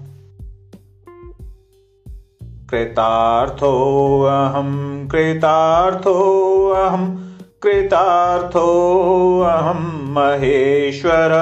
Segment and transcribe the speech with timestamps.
[2.70, 7.27] कृतार्थोऽहं कृतार्थोऽहं
[7.68, 11.34] कृतार्थोऽहं महेश्वर।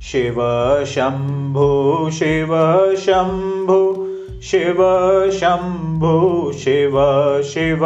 [0.01, 4.05] शिव शम्भु शिव शम्भु
[4.41, 4.77] शिव
[5.31, 6.95] शम्भु शिव
[7.43, 7.85] शिव।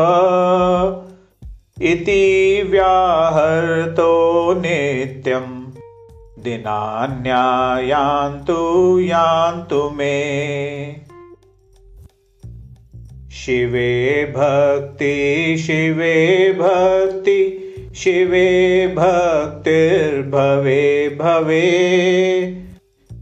[1.82, 4.13] इति व्याहर्तो
[4.54, 5.74] नित्यं
[6.44, 10.96] दिनान्यायान्तु यान्तु मे।
[13.32, 17.60] शिवे भक्ति शिवे भक्ति
[17.96, 21.64] शिवे भक्तिर्भवे भवे।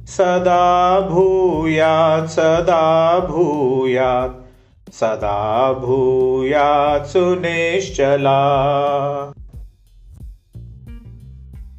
[0.05, 8.41] सदा भूयात् सदा भूयात् सदा भूयात् सुनिश्चला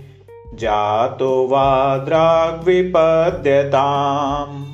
[0.55, 4.65] जातो वा द्राग्विपद्यताम्।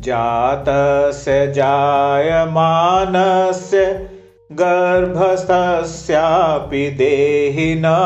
[0.00, 4.10] जातस्य जायमानस्य
[4.52, 7.96] गर्भस्थस्यापि देहिना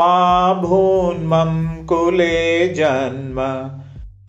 [0.00, 3.70] मा भून्मं कुले जन्म।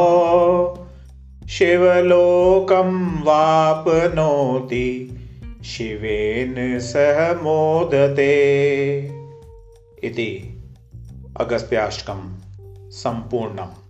[1.51, 5.19] शिवलोकं वाप्नोति
[5.65, 8.33] शिवेन सह मोदते।
[10.05, 10.63] इति
[11.41, 12.35] अगस्त्याष्टकं
[12.91, 13.86] सम्पूर्णम्